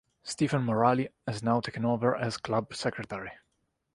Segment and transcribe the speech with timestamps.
[0.23, 3.29] Stephen Moralee has now taken over as club secretary.